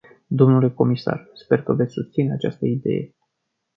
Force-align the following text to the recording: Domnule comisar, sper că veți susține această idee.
Domnule 0.29 0.69
comisar, 0.73 1.27
sper 1.33 1.61
că 1.63 1.73
veți 1.73 1.91
susține 1.93 2.33
această 2.33 2.65
idee. 2.65 3.15